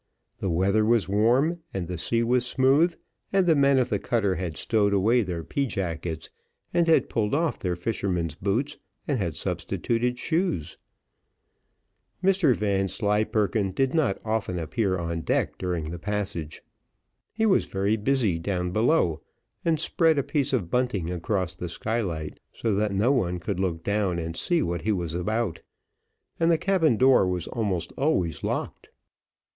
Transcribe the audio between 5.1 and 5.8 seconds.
their pea